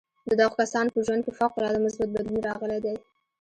د 0.29 0.31
دغو 0.39 0.55
کسانو 0.61 0.93
په 0.95 0.99
ژوند 1.05 1.21
کې 1.25 1.31
فوق 1.39 1.53
العاده 1.59 1.79
مثبت 1.85 2.09
بدلون 2.13 2.41
راغلی 2.49 2.79
دی 2.85 2.95